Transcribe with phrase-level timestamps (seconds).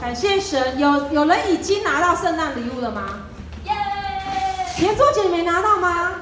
[0.00, 3.02] 感谢神，有有人已经拿到圣诞礼物了吗？
[3.64, 3.72] 耶！
[4.78, 6.12] 连周姐没拿到吗？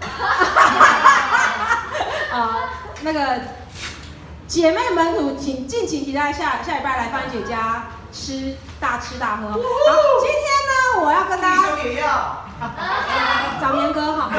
[2.32, 2.70] 啊，
[3.02, 3.40] 那个
[4.46, 9.48] 姐妹们，请敬请期待下下礼拜来芳姐家吃大吃大喝。
[9.48, 10.40] 好，今天
[10.70, 11.62] 呢，我要跟大家
[13.60, 14.30] 找年哥哈。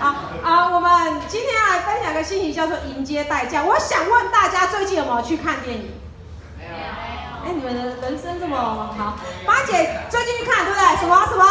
[0.00, 0.08] 好，
[0.42, 3.62] 好啊，我们今天要来分享一个信息，叫做迎接代价。
[3.62, 5.90] 我想问大家，最近有没有去看电影？
[7.44, 10.96] 哎，你们的人生这么好，八姐最近去看对不对？
[11.00, 11.44] 什么什么？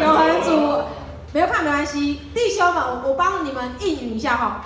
[0.00, 0.84] 永恒族，
[1.32, 2.22] 没有看没关系。
[2.34, 4.64] 弟兄们，我我帮你们应允一下哈。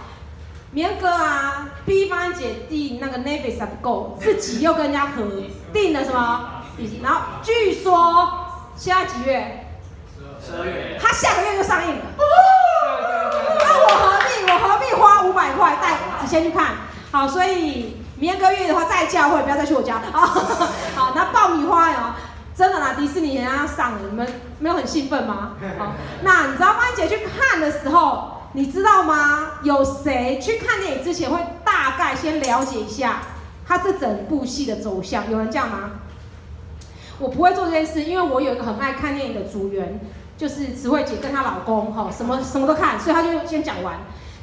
[0.70, 5.24] 绵哥啊，逼芳姐订那个 Netflix 还不够，自己又跟人家合
[5.72, 6.50] 订了什么？
[7.02, 9.66] 然后据说现在几月？
[10.44, 10.98] 十二月。
[11.00, 12.04] 他下个月就上映了。
[13.58, 16.76] 那我何必我何必花五百块带子谦去看？
[17.10, 18.03] 好，所以。
[18.16, 20.00] 明年个月的话，再教会不要再去我家。
[20.12, 20.20] 好，
[20.94, 21.98] 好，那爆米花哟，
[22.56, 24.26] 真的啦，迪士尼人家上了，你们
[24.60, 25.52] 没有很兴奋吗？
[25.78, 29.52] 好，那你知道芳姐去看的时候，你知道吗？
[29.62, 33.22] 有谁去看电影之前会大概先了解一下
[33.66, 35.30] 他这整部戏的走向？
[35.30, 35.90] 有人这样吗？
[37.18, 40.00] 我不会做这件事，因为我有一个很爱看电影的组员，
[40.36, 43.96] 就是慈惠姐跟她老公，哈，什么什么都看，所以他就先讲完。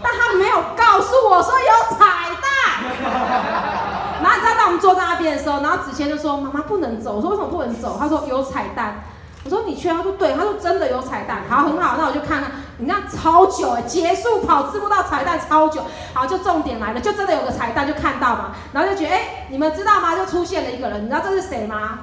[0.04, 2.50] 但他没有告诉我说有彩蛋，
[4.72, 9.04] 我们坐在那边的时候，然后子谦就说：“妈妈不能走。”我说：“为什么不能走？”他说：“有彩蛋。”
[9.44, 12.52] 我说：“你去。”他说：“对。”他说：“真的有彩蛋。”好，很好，那我就看看。
[12.78, 15.82] 你看超久哎，结束跑字幕到彩蛋超久。
[16.14, 20.16] 好，就重点来了，就真的有个彩蛋，就看到嘛，然后就觉得哎、你们知道吗？
[20.16, 22.00] 就出现了一个人，你知道这是谁吗？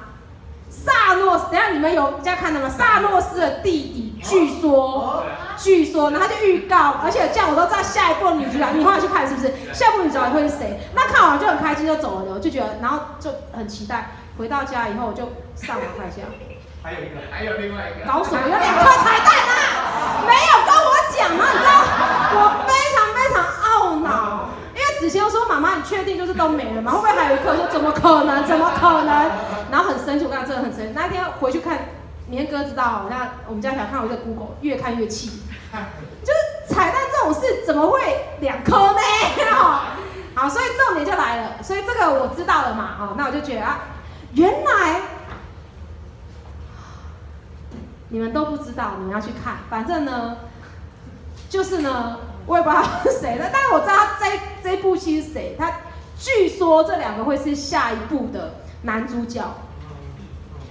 [0.69, 2.69] 萨诺斯，等下你们有在看的吗？
[2.69, 5.23] 萨诺斯的弟弟，据说，
[5.59, 9.51] 据说，然后他就预告，而且这样我都知道下一部女主角，你后来去看是不是？
[9.73, 10.79] 下一部女主角会是谁？
[10.95, 14.11] 那看完就很开心，就走了，我就觉得，然后就很期待。
[14.37, 16.23] 回到家以后我就上网看一下。
[16.81, 18.07] 还有一个，还有另外一个。
[18.07, 18.39] 搞什么？
[18.41, 20.23] 有两颗彩蛋啊？
[20.25, 21.43] 没有跟我讲吗？
[21.51, 21.71] 你知道，
[22.39, 24.49] 我非常非常懊恼。
[24.73, 26.93] 因为子谦说：“妈妈，你确定就是都没了吗？
[26.93, 27.53] 会不会还有一颗？
[27.53, 28.45] 说怎么可能？
[28.45, 29.31] 怎么可能？
[29.69, 30.93] 然后很生气，我跟他真的很生气。
[30.95, 31.77] 那一天回去看，
[32.29, 35.41] 绵哥知道，那我们家小看我一个 Google，越看越气。
[36.23, 37.99] 就是彩蛋这种事，怎么会
[38.39, 38.99] 两颗呢？
[40.35, 41.63] 好，所以重点就来了。
[41.63, 42.97] 所以这个我知道了嘛？
[42.99, 43.79] 哦，那我就觉得啊，
[44.33, 45.01] 原来
[48.09, 49.57] 你们都不知道，你们要去看。
[49.69, 50.37] 反正呢，
[51.49, 54.25] 就是呢。”我也不知道是谁的，但是我知道这
[54.63, 55.55] 这部戏是谁。
[55.55, 55.71] 他
[56.17, 59.43] 据说这两个会是下一部的男主角，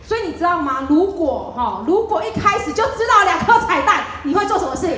[0.09, 0.87] 所以你知道吗？
[0.89, 4.87] 如果哈，如果一开始就知道两颗彩蛋，你会做什么事？
[4.87, 4.97] 对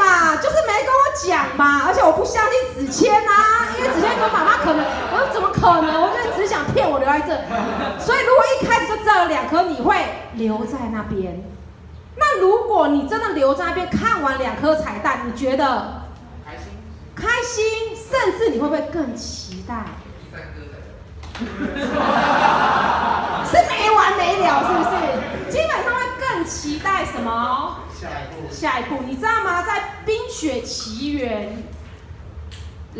[0.00, 6.00] 嘛，就是没跟我讲嘛，而且我不相信子谦啊，因为子谦跟妈妈可能，我说怎么可能？
[6.00, 7.26] 我就只想骗我留在这，
[8.02, 9.94] 所以如果一开始就知道了两颗，你会
[10.32, 11.44] 留在那边。
[12.16, 16.06] 那如果你真的留在那边看完两颗彩蛋，你觉得
[16.46, 16.72] 开心？
[17.14, 17.62] 开心，
[17.94, 19.84] 甚至你会不会更期待？
[24.32, 25.50] 是没了，是不是？
[25.50, 27.78] 基本上会更期待什么？
[27.98, 29.62] 下一步，下一步，你知道吗？
[29.62, 29.72] 在
[30.04, 31.56] 《冰雪奇缘》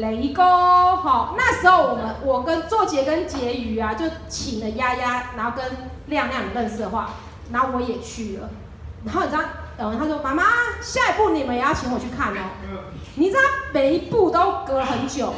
[0.01, 5.65] 雷公，好，那时候我们我跟作杰跟婕妤啊，就请了丫丫，然后跟
[6.07, 7.11] 亮亮认识的话，
[7.53, 8.51] 然后我也去了。
[9.05, 9.43] 然后你知道，
[9.79, 10.43] 嗯，他说：“妈妈，
[10.83, 12.41] 下一步你们也要请我去看哦。”
[13.15, 13.41] 你知道
[13.73, 15.33] 每一步都隔很久，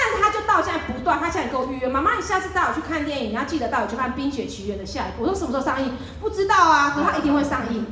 [0.00, 1.88] 但是他就到现在不断，他现在给我预约。
[1.88, 5.24] 妈妈，你下次带我去看电影，你要记得带我去看《冰雪奇缘》的下一部。
[5.24, 5.96] 我说什么时候上映？
[6.20, 7.84] 不知道啊，可是他一定会上映。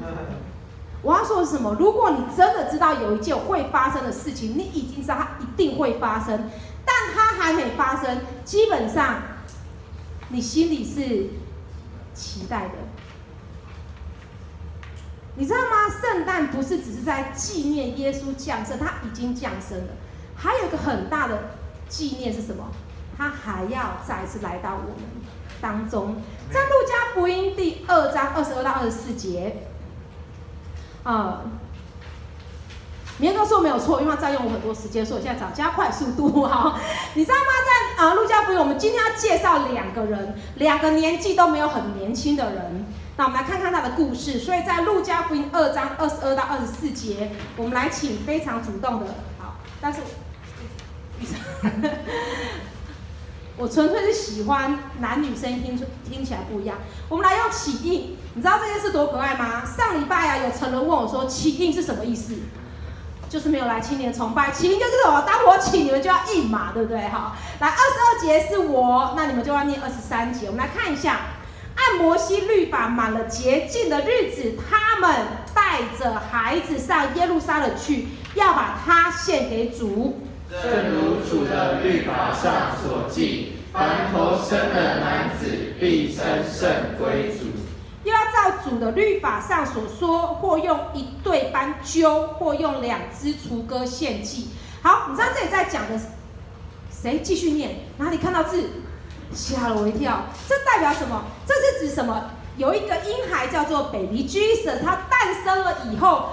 [1.03, 1.75] 我要说的是什么？
[1.78, 6.49] 如果你真的知道有一件会发生的事情，你已经知道它一定会发生，
[6.84, 9.22] 但它还没发生，基本上
[10.28, 11.31] 你心里是
[12.15, 12.75] 期待的。
[15.37, 15.89] 你知道吗？
[16.00, 19.93] 圣诞不是只是在纪念耶稣降生，他已经降生了。
[20.34, 21.56] 还有一个很大的
[21.88, 22.64] 纪念是什么？
[23.19, 24.97] 他还要再次来到我们
[25.60, 26.16] 当中。
[26.53, 29.62] 在路加福音第二章二十二到二十四节，
[31.03, 31.50] 啊、嗯，
[33.18, 36.42] 绵哥说没有错，因为他占用我很多时间，所以我现在找加快速度。
[36.47, 36.78] 哈，
[37.15, 37.50] 你知道吗？
[37.97, 42.84] 在啊路加福音，我们今天要介绍两个人，两个年纪都没有很年轻的人。
[43.16, 44.39] 那我们来看看他的故事。
[44.39, 49.06] 所以在路加福音二章二十二到二十四节，我们来请非常主动的，
[49.39, 50.00] 好，但是，
[53.59, 56.77] 我纯粹是喜欢男女声音听听起来不一样。
[57.09, 59.65] 我们来用起应，你知道这件事多可爱吗？
[59.65, 62.34] 上礼拜啊，有成人问我说起应是什么意思？
[63.28, 67.09] 就是没有来青年崇拜，起因就是我当我起你们就要应嘛，对不对？
[67.09, 70.47] 好，来二十二节是我，那你们就要念二十三节。
[70.47, 71.21] 我们来看一下，
[71.75, 80.21] 按摩西律法满了洁净的日子，他们带着孩子上耶路撒冷去，要把他献给主。
[80.48, 85.47] 正如主的律法上所记，凡头生的男子
[85.81, 87.47] 必称圣归主。
[88.04, 94.51] 又要照主的律法上所说，或用一对斑鸠，或用两只雏鸽献祭。
[94.83, 96.01] 好，你知道这里在讲的
[96.91, 97.19] 谁？
[97.19, 98.63] 继续念，哪里看到字？
[99.33, 100.27] 吓了我一跳。
[100.49, 101.25] 这代表什么？
[101.45, 102.31] 这是指什么？
[102.57, 106.28] 有一个婴孩叫做 Baby Jesus，他诞生了以后，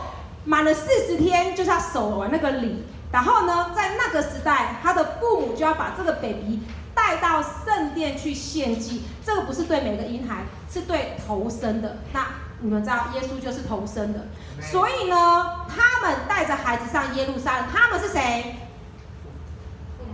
[0.46, 2.84] 满了四十天，就是要守完那个礼。
[3.14, 6.62] 然后呢，在那个时代，他的父母就要把这个 baby
[6.96, 9.04] 带到圣殿去献祭。
[9.24, 12.00] 这个不是对每个婴孩，是对头生的。
[12.12, 12.26] 那
[12.62, 14.26] 你们知道，耶稣就是头生的。
[14.60, 17.68] 所以呢，他们带着孩子上耶路撒冷。
[17.72, 18.56] 他们是谁？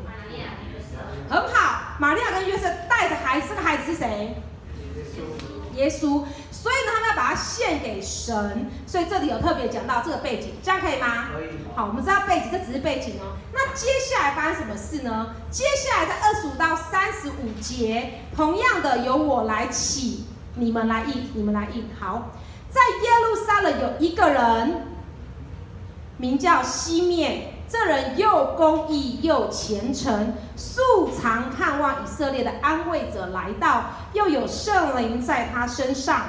[0.05, 0.97] 玛利亚跟约瑟。
[1.29, 3.47] 很好，玛利亚跟约瑟带着孩子。
[3.49, 4.35] 这个孩子是谁？
[5.79, 6.23] 耶稣。
[6.51, 8.69] 所以呢，他们要把它献给神。
[8.85, 11.29] 所以这里有特别讲到这个背景，这样可以吗？
[11.33, 11.47] 可以。
[11.75, 13.37] 好，我们知道背景，这只是背景哦。
[13.53, 15.35] 那接下来发生什么事呢？
[15.49, 21.89] 接下来在二十五到三十五节，同样的由我来起，你们来应，你们来应。
[21.97, 22.31] 好，
[22.69, 24.87] 在耶路撒冷有一个人，
[26.17, 27.53] 名叫西面。
[27.69, 30.81] 这人又公义又虔诚，素
[31.15, 36.21] 常盼望以色列的安慰者来到，又有圣灵在他身上。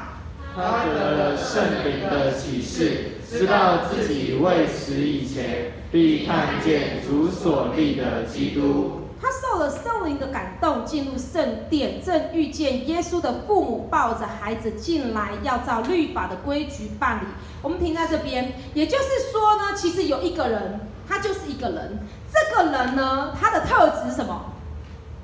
[0.54, 8.98] 他得了圣灵的启示，知道自己未死以前必看见主所立的基督。
[9.22, 17.26] 他受了圣灵的感动，进入圣殿，正遇见耶稣的父母抱着孩子进来，要照律法的规矩办理。
[17.62, 21.98] 我们停在这边，也就是说呢，其实有一个人，他就是一个人。
[22.32, 24.52] 这个人呢，他的特质是什么？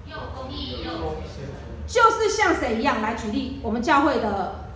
[0.07, 0.91] 又公义又，
[1.87, 3.01] 就是像谁一样？
[3.01, 4.67] 来举例，我们教会的。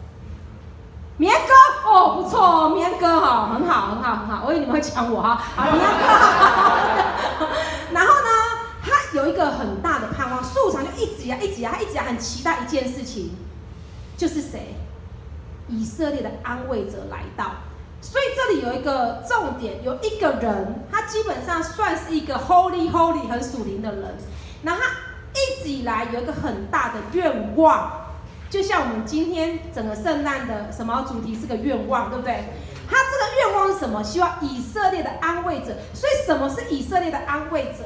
[1.16, 4.44] 棉哥哦，不错哦，棉哥哈，很好，很好，很好。
[4.46, 5.86] 我以为你们会抢我哈，好，棉哥。
[7.92, 8.30] 然后呢，
[8.82, 13.32] 他有一个很大的盼望，素常就一直呀，一直呀，他一直呀，很期待一件事情，
[14.16, 14.76] 就是谁？
[15.68, 17.50] 以色列的安慰者来到。
[18.00, 24.14] 所以这里有一个重点，有一个人，他基本上算是一个 holy holy 很属灵的人，
[24.62, 24.91] 然后他
[25.35, 27.93] 一直以来有一个很大的愿望。
[28.49, 32.47] 就像我们今天整个圣诞的什么主题是个愿望，对不对？
[32.88, 34.02] 他这个愿望是什么？
[34.02, 35.76] 希望以色列的安慰者。
[35.94, 37.85] 所以什么是以色列的安慰者？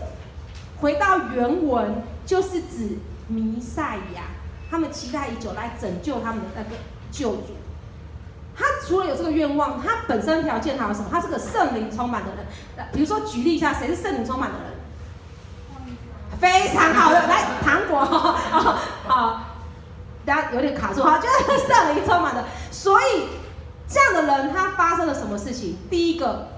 [0.80, 4.22] 回到原文，就是指弥赛亚。
[4.70, 6.70] 他们期待已久来拯救他们的那个
[7.12, 7.48] 救主。
[8.56, 11.08] 他除了有这个愿望，他本身条件还有什么？
[11.10, 12.46] 他是个圣灵充满的人。
[12.92, 14.74] 比如说举例一下，谁是圣灵充满的人？
[16.40, 18.78] 非常好的，来糖果，好。
[19.06, 19.40] 好
[20.24, 23.28] 大家有点卡住哈，就是圣灵充满的，所以
[23.86, 25.76] 这样的人他发生了什么事情？
[25.90, 26.48] 第一个，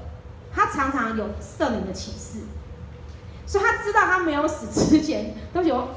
[0.54, 2.44] 他常常有圣灵的启示，
[3.44, 5.88] 所以他知道他没有死之前都有。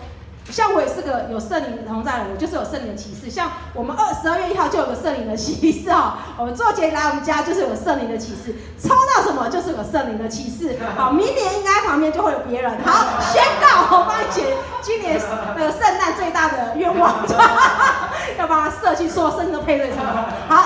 [0.51, 3.30] 像我也是个有圣灵同在的，我就是有圣灵的启示。
[3.30, 10.78] 像我们二十二月一号就有个圣灵的启示哦， 我们做节来我们家就是有圣灵的启示，抽到什么就是有圣灵的启示。
[10.98, 12.72] 好，明年应该旁边就会有别人。
[12.84, 15.22] 好， 宣告我帮你写今年
[15.56, 17.16] 那个圣诞最大的愿望，
[18.38, 20.25] 要帮他设计所有圣经的配对成功。
[20.50, 20.65] 好，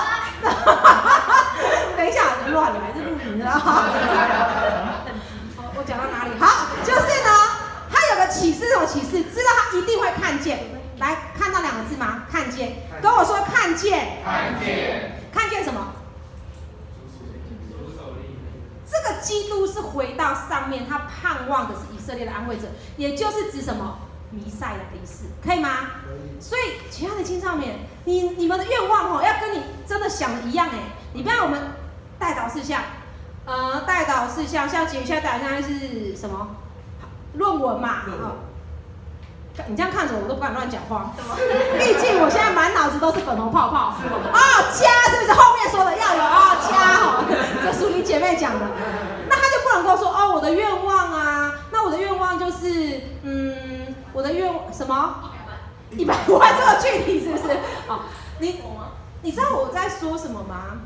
[1.96, 3.50] 等一下乱了，还是录屏的。
[3.50, 3.84] 好，
[5.76, 6.30] 我讲到哪里？
[6.40, 7.30] 好，就是呢。
[7.96, 10.58] 他有个启示，这种启示，知道他一定会看见。
[10.98, 12.24] 来看到两个字吗？
[12.30, 12.72] 看见。
[13.00, 14.18] 跟我说看见。
[14.24, 15.20] 看见。
[15.32, 15.92] 看见什么？
[18.90, 23.98] 这个基督是回到上面，他盼望的是以色列的安慰者，也就是指什么？
[24.30, 25.70] 弥赛亚的意思，可以吗？
[26.40, 30.78] 所以，其他的青少年，你你们的愿望哦，要跟你真的想的一样哎。
[31.12, 31.60] 你不要我们
[32.18, 32.82] 代祷事项，
[33.46, 36.48] 呃，代祷事项，像接下来代祷是什么？
[37.34, 38.34] 论文嘛，啊，
[39.68, 41.12] 你这样看着我，我都不敢乱讲话。
[41.78, 43.94] 毕竟我现在满脑子都是粉红泡泡。
[44.32, 44.38] 哦，
[44.72, 46.74] 加是不是后面说的要有哦，加
[47.06, 47.24] 哦，
[47.62, 48.66] 这属于姐妹讲的。
[49.28, 50.83] 那他就不能够说哦，我的愿望
[52.34, 55.30] 望就是，嗯，我的愿望什么？
[55.90, 57.54] 一百万这么具体是不是？
[57.86, 58.00] 哦，
[58.40, 58.60] 你
[59.22, 60.80] 你知道我在说什么吗？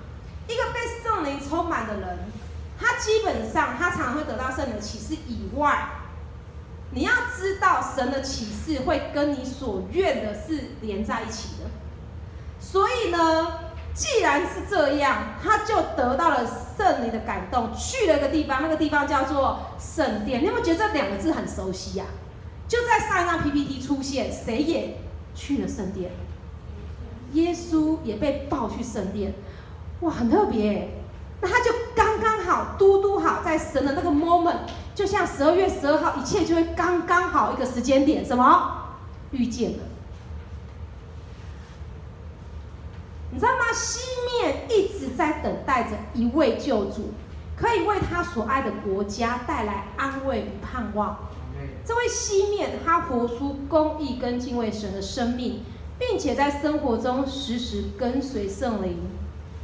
[0.47, 2.19] 一个被圣灵充满的人，
[2.79, 5.91] 他基本上他常常会得到圣灵的启示以外。
[6.91, 11.71] 你要知道，神的启示会跟你所愿的是连在一起的。
[12.59, 13.68] 所以呢，
[13.99, 20.41] 既然是这样，他就得到了圣灵的感动，去了一个地方，那个地方叫做圣殿。
[20.41, 22.15] 你有没有觉得这两个字很熟悉呀、啊？
[22.69, 25.01] 就在上一张 PPT 出现，谁也
[25.35, 26.13] 去了圣殿？
[27.33, 29.35] 耶稣也被抱去圣殿，
[30.03, 30.91] 哇，很特别。
[31.41, 34.59] 那他就刚刚好，嘟嘟好，在神的那个 moment，
[34.95, 38.95] 就像十二月十二号，一切就会刚刚好一个时间点，什么
[39.33, 39.79] 遇见了？
[43.39, 43.73] 你知道吗？
[43.73, 44.01] 西
[44.43, 47.13] 面一直在等待着一位救主，
[47.57, 51.17] 可以为他所爱的国家带来安慰与盼望。
[51.85, 55.63] 这位西面，他活出公义跟敬畏神的生命，
[56.01, 59.03] 并且在生活中时时跟随圣灵。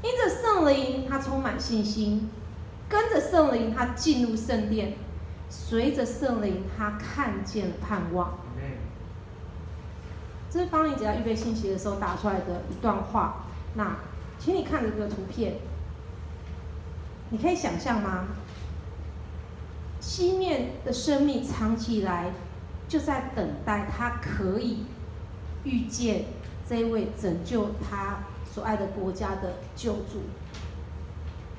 [0.04, 2.28] 因着圣灵，他充满信心；
[2.88, 4.92] 跟着圣灵，他进入圣殿；
[5.50, 8.38] 随着圣灵，他看见了盼望。
[10.48, 13.43] 这是方玲姐在预备信息的时候打出来的一段话。
[13.74, 13.96] 那，
[14.38, 15.54] 请你看这个图片，
[17.30, 18.26] 你可以想象吗？
[20.00, 22.32] 西面的生命长期以来
[22.88, 24.84] 就在等待，他可以
[25.64, 26.24] 遇见
[26.68, 28.18] 这位拯救他。
[28.54, 30.22] 所爱的国家的救主，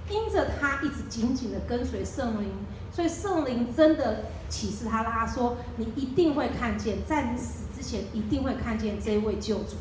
[0.09, 2.49] 因着他一直紧紧的跟随圣灵，
[2.89, 9.75] 所以圣灵真的启示他，他说：“你一定会看见，在你死之前，一定会看见这位救主。”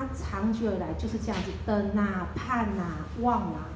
[0.00, 3.68] 他长久以来就是这样子等啊、盼啊、望啊，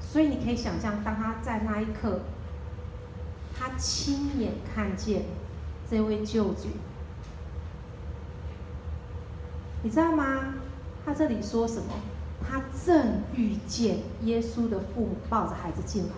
[0.00, 2.22] 所以你可以想象，当他在那一刻，
[3.56, 5.26] 他亲眼看见
[5.88, 6.70] 这位救主。
[9.84, 10.54] 你知道吗？
[11.04, 11.92] 他这里说什么？
[12.50, 16.10] 他正遇见耶稣的父母抱着孩子进来。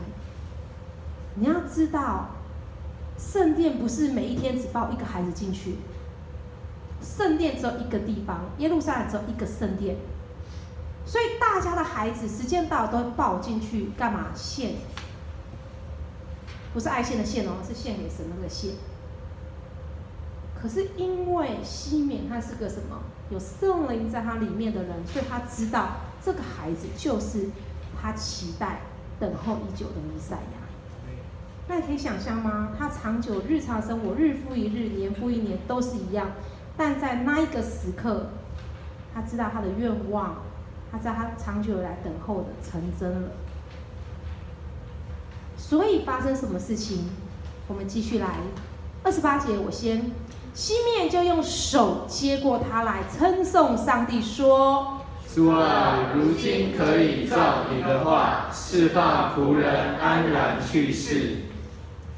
[1.34, 2.30] 你要知道，
[3.18, 5.74] 圣殿不是每一天只抱一个孩子进去。
[7.00, 9.96] 圣殿只有一个地方，耶路撒冷只有一个圣殿，
[11.04, 14.28] 所以大家的孩子时间到都会抱进去干嘛？
[14.34, 14.74] 献，
[16.72, 18.72] 不是爱献的献哦，是献给神那个献。
[20.60, 23.00] 可是因为西缅他是个什么？
[23.30, 27.50] 有圣灵在他里面的人，所以他知道这个孩子就是
[28.00, 28.80] 他期待、
[29.20, 30.58] 等候已久的弥赛亚。
[31.68, 32.70] 那你可以想象吗？
[32.76, 36.32] 他长久日常生活，日复一日，年复一年，都是一样。
[36.78, 38.30] 但在那一个时刻，
[39.12, 40.36] 他知道他的愿望，
[40.90, 43.28] 他知道他长久以来等候的成真了。
[45.56, 47.10] 所以发生什么事情？
[47.66, 48.28] 我们继续来
[49.02, 50.12] 二十八节，我先。
[50.54, 61.36] 西面就用手接过他来，称颂上帝说：“主啊，如今可以照你的话，释放仆人安然去世。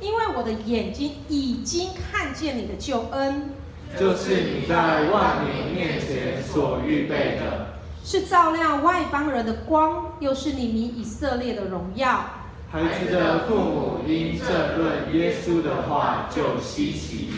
[0.00, 3.50] 因为我的眼睛已经看见你的救恩，
[3.98, 7.66] 就是你在万民面前所预备的，
[8.04, 12.24] 是照亮外邦人的光，又是你民以色列的荣耀。
[12.70, 17.30] 孩子的父母因这论耶稣的话就稀奇。”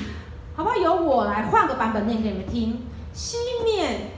[0.55, 0.77] 好不好？
[0.77, 2.83] 由我来换个版本念给你们听。
[3.15, 4.11] 西面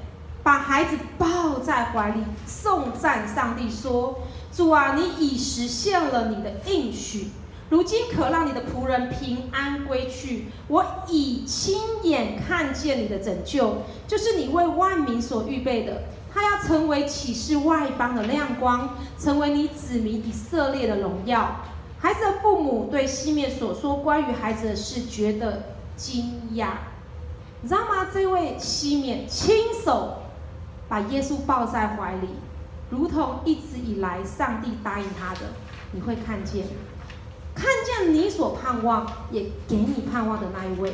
[0.42, 4.18] 把孩子抱在怀里，颂赞上帝说
[4.52, 7.28] ：“主啊，你已实现了你的应许，
[7.71, 10.47] 如今可让你的仆人平安归去。
[10.68, 16.02] 我已亲眼看见你的拯救，就是你为万民所预备的。
[16.33, 21.61] 他要成为启示外邦的亮光，成为你子民以色列的荣耀。”
[22.00, 25.75] 孩子的父母对西面所说关于孩子的事，觉得。
[25.97, 26.25] 惊
[26.56, 26.71] 讶，
[27.62, 28.09] 你知道吗？
[28.12, 30.23] 这位西面亲手
[30.88, 32.30] 把耶稣抱在怀里，
[32.90, 35.42] 如同一直以来上帝答应他的。
[35.92, 36.66] 你会看见，
[37.54, 40.92] 看见你所盼望，也给你盼望的那一位。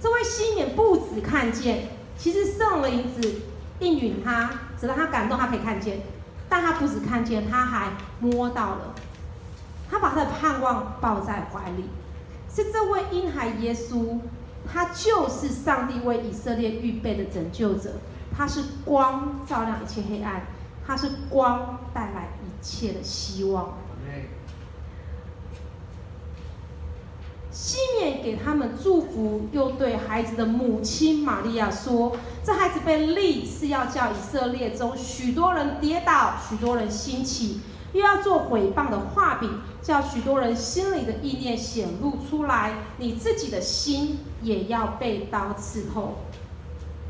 [0.00, 1.88] 这位西缅不止看见，
[2.18, 3.40] 其实圣灵子
[3.80, 6.00] 应允他，只让他感动，他可以看见。
[6.48, 8.94] 但他不止看见，他还摸到了，
[9.90, 11.84] 他把他的盼望抱在怀里。
[12.52, 14.18] 是这位婴孩耶稣，
[14.70, 17.94] 他就是上帝为以色列预备的拯救者。
[18.36, 20.40] 他是光，照亮一切黑暗；
[20.86, 23.74] 他是光，带来一切的希望。
[27.56, 37.62] 西面给他们祝福，又对孩子的母亲玛利亚说：“这孩子被立，是要叫以色列中许多人跌倒，许多人兴起。”
[37.94, 46.18] 又要做毁谤的话柄，叫许多人心里的意念显露出来，你自己的心也要被刀刺透。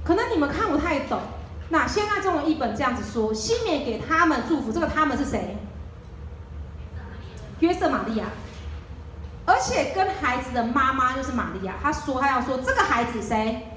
[0.05, 1.19] 可能你们看不太懂，
[1.71, 5.57] 那现在中文译本这样子说：西面给他们祝福，这个他们是谁？
[7.59, 8.27] 约瑟玛利亚，
[9.47, 13.69] 而且跟孩子的妈妈就是玛利亚，她说她要说这个孩子谁？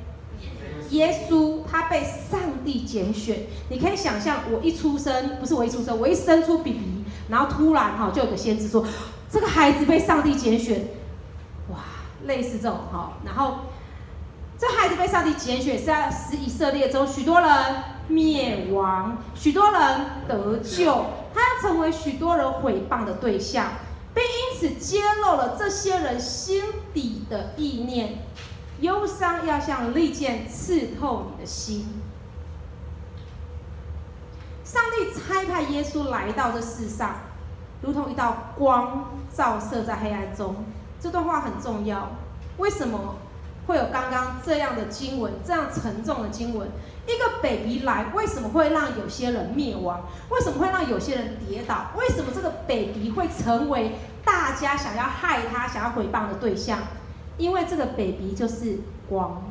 [0.90, 1.60] 耶稣。
[1.72, 8.84] 他被上帝拣选，你可以想象，我一出生，不是我一出生，我一生出 BB，然后突然哈就有个先知说，
[9.30, 10.88] 这个孩子被上帝拣选，
[11.70, 11.78] 哇，
[12.26, 13.60] 类似这种哈，然后
[14.58, 17.50] 这孩子被上帝拣选是要使以色列中许多人
[18.08, 19.82] 灭亡，许多人
[20.28, 23.68] 得救，他要成为许多人毁谤的对象，
[24.16, 26.64] 并因此揭露了这些人心
[26.94, 28.26] 底的意念。
[28.82, 31.86] 忧伤要像利剑刺透你的心。
[34.64, 37.16] 上帝差派耶稣来到这世上，
[37.82, 40.56] 如同一道光照射在黑暗中。
[41.00, 42.10] 这段话很重要。
[42.58, 43.16] 为什么
[43.68, 46.70] 会有刚刚这样的经文，这样沉重的经文？
[47.06, 50.02] 一个 baby 来，为什么会让有些人灭亡？
[50.30, 51.92] 为什么会让有些人跌倒？
[51.98, 56.80] 为什么这个 baby 会成为大家想要害他、想要毁谤的对象？
[57.38, 59.44] 因为这个 baby 就是光，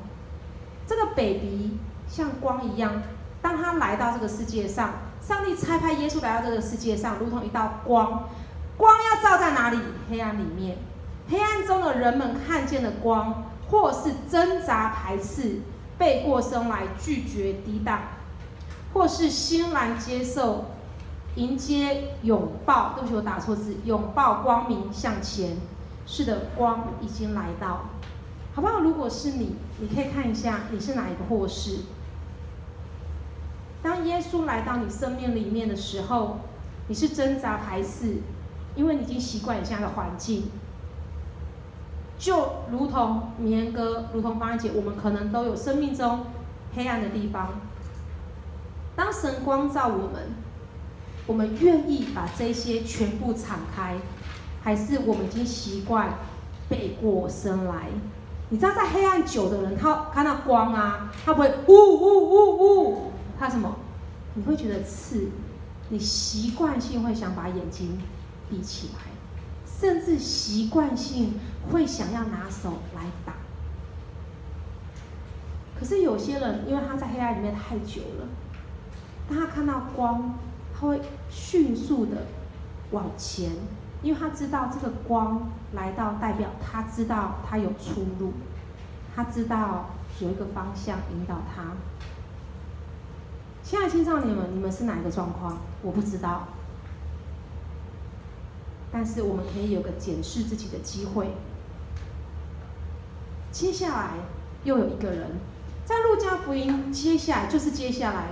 [0.87, 3.03] 这个 baby 像光一样，
[3.41, 8.29] 当他来到这个世界上，上帝差派耶稣来到这个世界上，如同一道光，
[8.77, 9.79] 光要照在哪里？
[10.11, 10.77] 黑暗里面，
[11.31, 15.61] 黑暗中的人们看见的光，或是挣扎排斥、
[15.97, 18.01] 背过身来拒绝抵挡，
[18.93, 20.67] 或是欣然接受、
[21.39, 22.95] 迎接、拥抱。
[22.95, 25.57] 对不起，我打错字，拥抱光明向前。
[26.05, 27.83] 是的，光已经来到，
[28.55, 28.81] 好不好？
[28.81, 31.81] 如果是你，你可以看一下你是哪一个祸事。
[33.83, 36.41] 当耶稣来到你生命里面的时候，
[36.89, 38.23] 你是挣扎排斥，
[38.75, 40.51] 因为你已经习惯你现在的环境。
[42.19, 46.25] 就如同绵哥，如同芳姐，我们可能都有生命中
[46.75, 47.61] 黑暗的地方。
[48.97, 50.33] 当神光照我们，
[51.29, 53.95] 我们愿意把这些全部敞开。
[54.61, 56.15] 还是我们已经习惯
[56.69, 57.87] 背过身来，
[58.51, 63.77] 你知道，在黑暗久的人，他看到光啊，他不会呜呜呜呜，他什么？
[64.35, 65.31] 你会觉得刺，
[65.89, 67.99] 你习惯性会想把眼睛
[68.51, 69.01] 闭起来，
[69.65, 71.35] 甚至习惯性
[71.71, 73.35] 会想要拿手来挡。
[75.79, 78.27] 可是有些人，因为他在黑暗里面太久了，
[79.31, 80.35] 当他看到光，
[80.79, 82.27] 他会迅速的
[82.91, 83.51] 往前。
[84.01, 88.33] 因为他知道这个光来到，代表他知道他有出路，
[89.13, 91.73] 他知道有一个方向引导他。
[93.65, 95.59] 亲爱青少年们，你们是哪一个状况？
[95.83, 96.47] 我不知道，
[98.93, 101.33] 但是我们可以有个检视自己的机会。
[103.51, 104.11] 接下来
[104.63, 105.39] 又有一个人，
[105.85, 108.29] 在路加福音，接下来就是接下来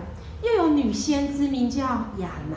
[0.46, 1.82] 又有女先知名叫
[2.18, 2.56] 亚拿。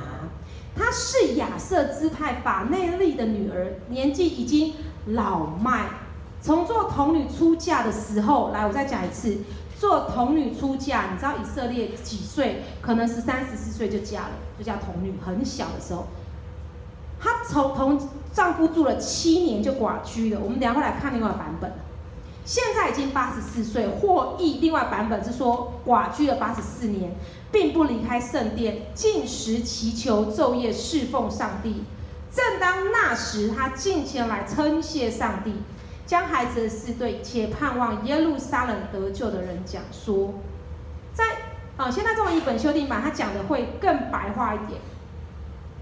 [0.76, 4.76] 她是亚瑟支派法内利的女儿，年纪已经
[5.08, 5.88] 老迈。
[6.42, 9.40] 从做童女出嫁的时候，来，我再讲一次，
[9.78, 12.64] 做童女出嫁，你知道以色列几岁？
[12.82, 15.16] 可能十三、十四岁就嫁了，就叫童女。
[15.26, 16.08] 很小的时候，
[17.20, 20.40] 她从同丈夫住了七年就寡居了。
[20.40, 21.74] 我们等下会来看另外版本。
[22.46, 27.12] 现在已经八十四岁，或译另外版本是说寡居了八十四年。
[27.52, 31.84] 并不离开圣殿，禁食祈求，昼夜侍奉上帝。
[32.32, 35.56] 正当那时，他进前来称谢上帝，
[36.06, 40.34] 将孩子的事对且盼望耶路撒冷得救的人讲说。
[41.12, 41.26] 在
[41.76, 44.80] 啊，现在中文译本修订版，他讲的会更白话一点。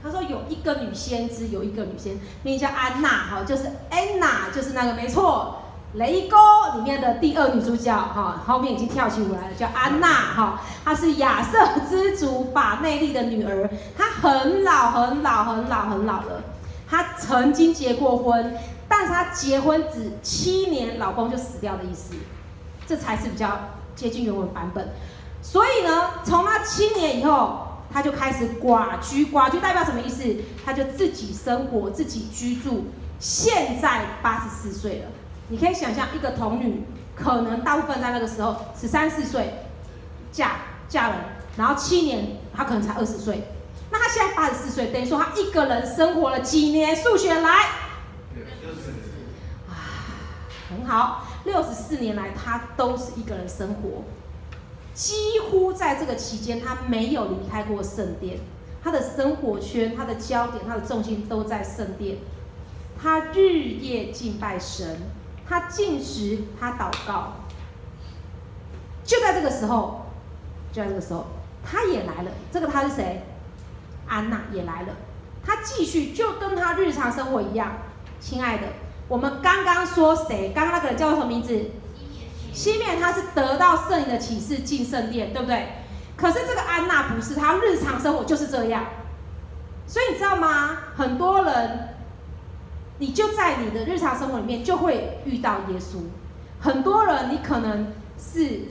[0.02, 5.64] 他说有一个女先知，有一个女先，名叫安娜，哈，就是安娜，就是那个没错。
[5.94, 6.38] 雷沟
[6.76, 16.44] 里面的第二女主角，哈，后面已经跳起舞来了，叫安娜，哈，她是亚瑟之主法内利的女儿，她很老很老很老很老了，
[16.90, 18.54] 她曾经结过婚，
[18.88, 22.14] 但是她结婚只七年，老公就死掉的意思，
[22.86, 23.58] 这才是比较
[23.96, 24.90] 接近原文版本。
[25.42, 30.24] 所以呢，从那七年以后，她就开始寡居，寡居代表什么意思？
[30.66, 32.88] 她就自己生活，自己居住，
[33.20, 35.06] 现在八十四岁了。
[35.50, 36.84] 你可以想象，一个童女
[37.16, 39.54] 可能大部分在那个时候十三四岁
[40.32, 40.58] 嫁
[40.90, 41.18] 嫁人，
[41.58, 43.44] 然后七年她可能才二十岁，
[43.90, 46.94] 那她现在八十四岁，等于说她一个人生活了几年？
[46.94, 47.66] 数学来，
[48.62, 48.92] 六十四，
[49.70, 49.74] 啊，
[50.70, 54.04] 很好，六十四年来她都是一个人生活，
[54.94, 58.40] 几乎在这个期间她没有离开过圣殿，
[58.84, 62.18] 她的生活圈、她的焦点、她的重心都在圣殿，
[63.02, 65.00] 她日夜敬拜神。
[65.48, 67.34] 他进食，他祷告，
[69.04, 70.06] 就在这个时候，
[70.72, 71.28] 就在这个时候，
[71.64, 72.32] 他也来了。
[72.52, 73.24] 这个他是谁？
[74.08, 74.88] 安娜也来了。
[75.46, 77.78] 他继续就跟他日常生活一样。
[78.20, 78.68] 亲爱的，
[79.08, 80.52] 我们刚刚说谁？
[80.54, 81.72] 刚刚那个人叫什么名字？
[82.54, 85.84] 西面他是得到圣灵的启示进圣殿，对不对？
[86.16, 88.86] 可是这个安娜不是，她日常生活就是这样。
[89.86, 90.78] 所以你知道吗？
[90.96, 91.97] 很多人，
[93.00, 95.98] 你就在你的日常生活里面就会遇到耶稣。
[96.60, 98.62] 很多人，你可能是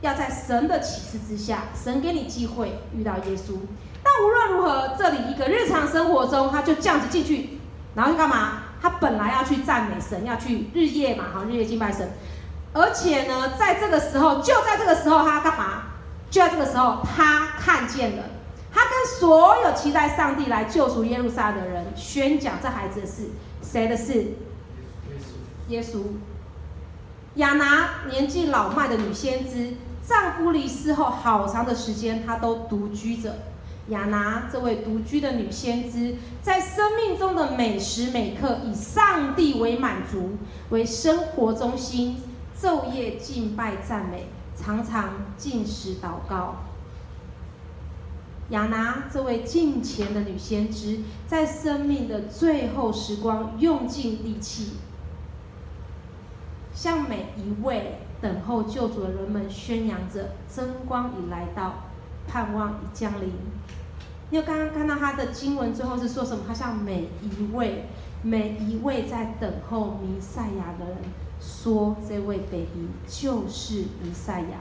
[0.00, 3.54] 要在神的启示之下，神给你机会遇到耶稣。
[4.02, 7.58] 但无论如何，这里一个日常生活中，他就这样子进去，
[7.94, 8.62] 然后去干嘛？
[8.82, 12.08] 他本来要去赞美神，要去日夜嘛，哈，日夜敬拜神。
[12.72, 15.82] 而且呢，在这个时候，就在这个时候，他干嘛？
[16.30, 18.22] 就在这个时候，他看见了，
[18.72, 23.30] 他跟所有期待上帝来救赎耶路撒冷的人宣讲这孩子的事，
[23.70, 24.32] 谁的事？
[25.68, 26.00] 耶稣。
[27.36, 33.36] 亚拿年纪老迈的女先知，丈夫离世后好长的时间，她都独居着。
[33.90, 40.36] 亚拿这位独居的女先知，在生命中的每时每刻，以上帝为满足，
[40.70, 42.20] 为生活中心，
[42.60, 46.56] 昼夜敬拜赞美，常常进食祷告。
[48.50, 54.72] 亚拿这位敬前的女先知，在生命的最后时光，用尽力气，
[56.74, 61.84] 向每一位等候救主的人们宣扬着：真光已来到，
[62.26, 63.32] 盼望已降临。
[64.30, 66.44] 你有刚刚看到他的经文最后是说什么？
[66.46, 67.86] 他向每一位、
[68.22, 70.98] 每一位在等候弥赛亚的人
[71.40, 74.58] 说：“这位 baby 就是弥赛亚。”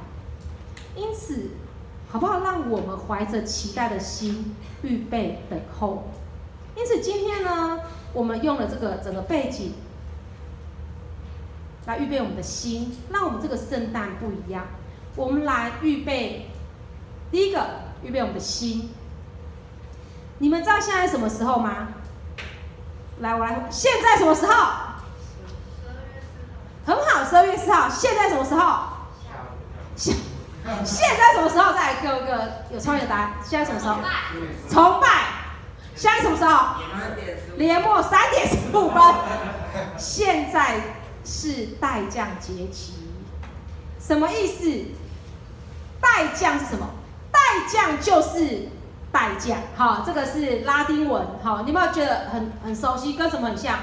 [0.98, 1.50] 因此，
[2.12, 2.40] 好不好？
[2.40, 6.10] 让我们怀着期待的心，预备等候。
[6.76, 7.82] 因此，今天呢，
[8.14, 9.74] 我们用了这个整个背景
[11.86, 14.66] 来预备我们的心，让我们这个圣诞不一样。
[15.16, 16.50] 我们来预备
[17.30, 17.64] 第一个，
[18.02, 18.90] 预备我们的心。
[20.40, 21.90] 你们知道现在什么时候吗？
[23.20, 23.68] 来，我来。
[23.70, 24.54] 现在什么时候？
[26.86, 27.88] 很好，十二月四号。
[27.88, 28.84] 现在什么时候？
[29.96, 30.16] 现
[30.84, 31.74] 现在什么时候？
[31.74, 33.34] 再来给我一个有创意的答案。
[33.44, 33.98] 现在什么时候？
[34.70, 35.08] 崇拜。
[35.96, 36.76] 现在什么时候？
[37.58, 39.02] 年末三点十五分。
[39.98, 40.76] 现在
[41.26, 42.94] 是代降节期。
[44.00, 44.86] 什么意思？
[46.00, 46.88] 代降是什么？
[47.32, 48.70] 代降就是。
[49.12, 53.14] 代价，好，这个是拉丁文，好，你有没有觉得很很熟悉？
[53.14, 53.80] 跟什么很像？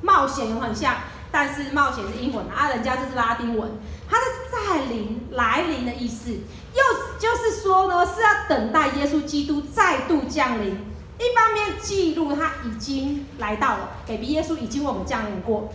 [0.00, 0.94] 冒险有很像，
[1.30, 3.70] 但是冒险是英文啊，人家这是拉丁文，
[4.12, 10.72] 它是再临来临的意思，又就是说呢，是要等待耶稣基督再度降临。
[11.18, 15.72] 一方面记录他已经来到了，baby 耶稣已经为我们降临过，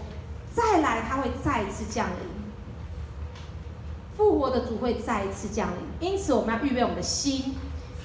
[0.54, 2.28] 再来他会再一次降临，
[4.16, 7.56] 复活的主会再一次降临，因此我们要预备我们的心。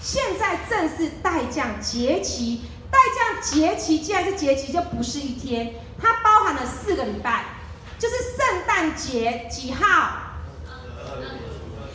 [0.00, 7.44] 现在正是待降节期，待降节期既然是节期，就不是一天，它包含了四个礼拜，
[8.02, 9.84] 就是圣诞节几号？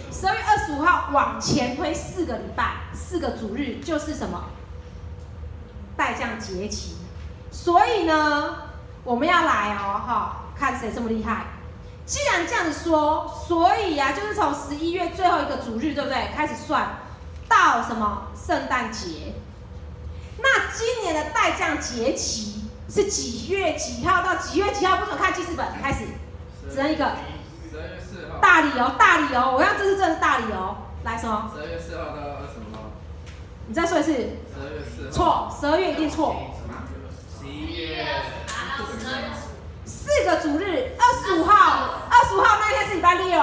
[0.10, 4.46] 十二月二十五号往前推四个礼拜，四个主日就是什么？
[5.98, 6.96] 待降节期。
[7.52, 8.56] 所以呢，
[9.04, 11.48] 我们要来哦，哈，看谁这么厉害。
[12.06, 16.32] 既然这样子说，所以呀、啊，就是从十一月最后一个主日，对不对？
[16.34, 17.00] 开始算。
[17.50, 19.34] 到什么圣诞节？
[20.42, 24.98] 那今年的待降节期是几月几号到几月几号？
[24.98, 26.06] 不准看记事本，开始，
[26.70, 27.06] 只能一个。
[27.70, 28.40] 十二月四号。
[28.40, 30.78] 大理由，大理由，我要这是这是大理由。
[31.04, 31.52] 来说？
[31.54, 32.84] 十二月四号到二十五号。
[33.68, 34.14] 你再说一次。
[34.14, 35.50] 十二月四号。
[35.50, 36.36] 错，十二月一定错。
[37.40, 38.06] 十一月。
[39.86, 43.42] 四个主日，二十五号，二十五号那一天是礼拜六，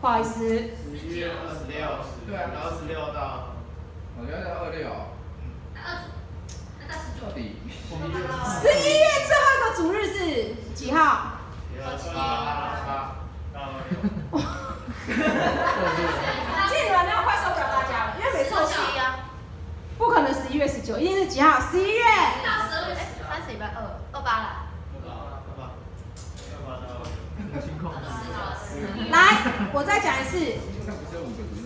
[0.00, 0.48] 不好意思。
[0.48, 1.78] 十一月二十六。
[2.26, 3.50] 对啊，二十六到。
[4.18, 4.88] 我觉得二六，
[5.74, 6.02] 那二十，
[6.80, 7.56] 那到十九底。
[7.88, 7.92] 十
[8.88, 10.18] 一月最后一个主日是
[10.74, 11.32] 几号？
[11.84, 12.16] 二七八。
[14.30, 14.40] 哇！
[15.06, 19.00] 记得你要快受不了大家了，因为每次都是一样。
[19.98, 21.60] 不可能十一月十九，一定是几号？
[21.60, 22.02] 十一月。
[22.44, 22.96] 到十二月
[23.28, 24.46] 三十礼拜二二八了。
[24.94, 25.16] 二八二
[25.56, 25.70] 八二八。
[29.10, 29.18] 来，
[29.72, 30.56] 我再讲一次。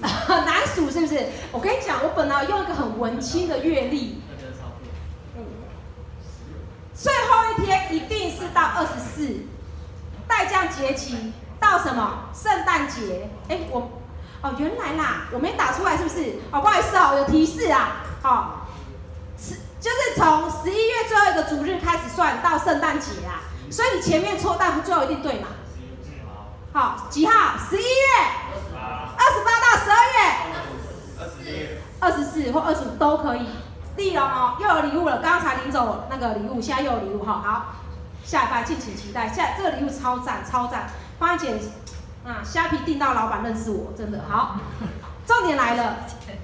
[0.01, 1.27] 很 难数是不是？
[1.51, 4.23] 我跟你讲，我本来用一个很文青的月历，
[7.01, 9.47] 最后一天一定是到二十四，
[10.27, 12.25] 待降节期到什么？
[12.35, 13.31] 圣诞节？
[13.49, 13.89] 哎，我
[14.43, 16.41] 哦，原来啦，我没打出来是不是？
[16.51, 18.67] 哦，不好意思哦，有提示啊，哦，
[19.39, 25.49] 是就是从十一月最后一个主日开始算到圣诞节啊，所以你前面错，但最后一定对嘛？
[26.73, 27.57] 好，几号？
[27.71, 27.87] 十一月。
[29.21, 30.19] 二十八到十二月，
[31.19, 31.69] 二十四，
[32.01, 33.47] 二十四或二十五都可以。
[33.99, 37.43] 利用哦，又有礼物了，刚才领走那个礼物，现在又有礼物哈。
[37.45, 37.75] 好，
[38.25, 39.29] 下一拜敬请期待。
[39.29, 41.59] 下这个礼物超赞超赞，芳姐
[42.25, 44.57] 啊，虾皮订到老板认识我，真的好。
[45.27, 45.97] 重点来了，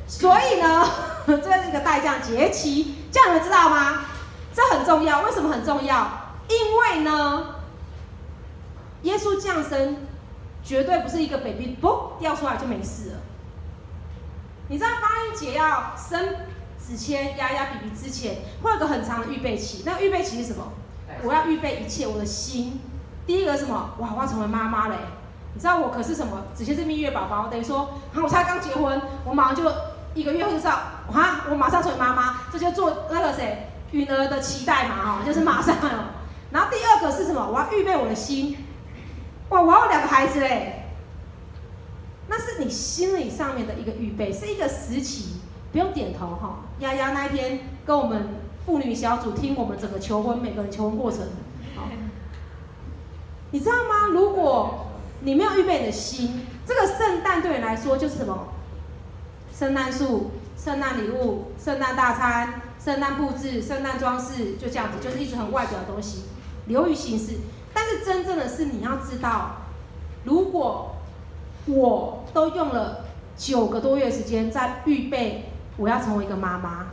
[0.07, 0.87] 所以呢，
[1.27, 4.03] 这是一个代降节期，这样你们知道吗？
[4.53, 6.07] 这很重要，为什么很重要？
[6.49, 7.55] 因为呢，
[9.03, 10.07] 耶稣降生
[10.63, 13.17] 绝对不是一个 baby 嘣掉出来就没事了。
[14.69, 16.37] 你知道八音节要生
[16.87, 19.83] 子谦、压压、比比之前，会有个很长的预备期。
[19.87, 20.73] 那个预备期是什么？
[21.23, 22.81] 我要预备一切，我的心。
[23.27, 23.95] 第一个是什么？
[23.99, 24.97] 哇，我要成为妈妈嘞！
[25.55, 26.43] 你知道我可是什么？
[26.55, 29.73] 子谦是蜜月宝宝，等于说，啊，我才刚结婚，我马上就
[30.15, 30.73] 一个月后就知道，
[31.13, 35.75] 啊，我马上成为妈妈，这就做那个谁，允儿的期待嘛，哈，就是马上。
[36.51, 37.49] 然后第二个是什么？
[37.51, 38.59] 我要预备我的心。
[39.49, 40.85] 哇，我要两个孩子嘞！
[42.27, 45.34] 那是你心理上面的一个预备，是一个时期，
[45.75, 46.61] 不用点头哈。
[46.79, 48.29] 丫丫那一天跟我们
[48.65, 51.23] 妇女小组听我们整个求婚，每个人求婚过程，
[51.75, 51.89] 好，
[53.51, 54.07] 你知道吗？
[54.13, 54.87] 如果
[55.23, 58.47] 你没有预备你的心，这个圣诞对你来说就是什么？
[59.53, 66.23] 圣诞树、圣诞礼物、圣诞大餐、圣诞布置、圣诞装饰，就这样子，就是一直很外表的东西，
[66.67, 67.39] 流于形式。
[67.75, 69.57] 但是真正的是你要知道，
[70.23, 70.95] 如果
[71.67, 73.07] 我都用了
[73.37, 76.87] 九个多月时间在预备，我要成为一个妈妈。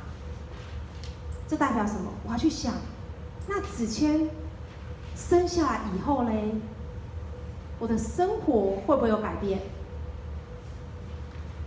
[1.47, 2.11] 这代表什么？
[2.25, 2.73] 我要去想，
[3.47, 4.29] 那子谦
[5.15, 6.55] 生下来以后嘞，
[7.77, 9.61] 我的生活会不会有改变？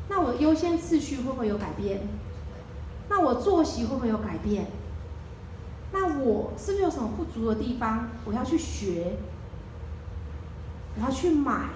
[0.09, 2.01] 那我优先次序会不会有改变？
[3.09, 4.67] 那我作息会不会有改变？
[5.93, 8.09] 那我是不是有什么不足的地方？
[8.25, 9.19] 我要去学，
[10.97, 11.69] 我要去买。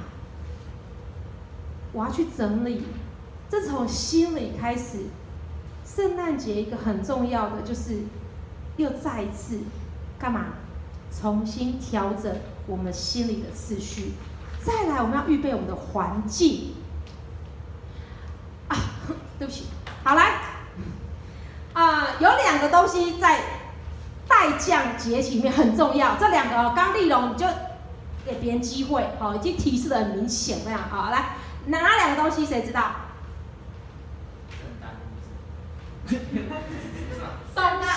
[1.93, 2.85] 我要去整理，
[3.49, 5.07] 这从心里开始。
[5.99, 8.03] 圣诞节一个很重要的就是，
[8.77, 9.59] 又再一次
[10.17, 10.45] 干嘛？
[11.11, 12.33] 重新调整
[12.69, 14.13] 我们心里的次序。
[14.65, 16.75] 再来，我们要预备我们的环境。
[18.69, 18.77] 啊，
[19.41, 19.65] 对不起，
[20.05, 20.35] 好来，
[21.73, 23.41] 啊、有两个东西在
[24.29, 26.15] 待降节期里面很重要。
[26.15, 27.45] 这两个哦，刚丽蓉你就
[28.25, 31.31] 给别人机会，好，已经提示的很明显，这样好来。
[31.67, 32.93] 哪两个东西谁知道？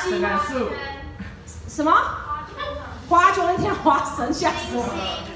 [0.03, 0.69] 圣诞树。
[1.67, 1.91] 什么？
[3.07, 4.93] 花圈，那天花神吓死我了。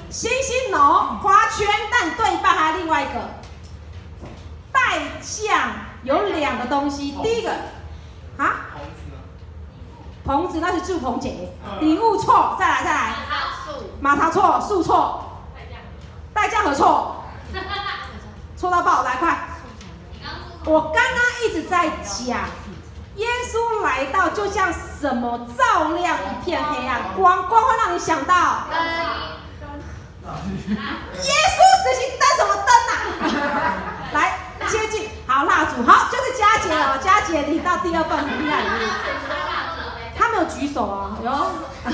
[0.10, 0.80] 星星龙
[1.20, 3.14] 花圈，但对半还有另外一个。
[4.72, 5.72] 待降
[6.04, 7.52] 有两个东西，第一个
[8.38, 8.68] 啊？
[10.26, 11.54] 棚子那是祝棚姐。
[11.80, 13.16] 礼物错，再来再来。
[14.02, 15.42] 马槽错，树错。
[16.34, 17.24] 待降何错？
[18.58, 19.50] 错到爆，来快！
[20.66, 21.04] 我刚刚
[21.44, 22.40] 一直在讲，
[23.16, 28.68] 耶稣来到就像什么照亮一片黑暗，光光会让你想到。
[30.24, 33.74] 耶稣实行灯什么灯啊？
[34.14, 34.18] 来
[34.68, 38.90] 接近，好蜡烛，好就是佳节了，佳节你到第二份厉害礼物。
[40.18, 41.52] 他没有举手啊，哟，
[41.86, 41.92] 生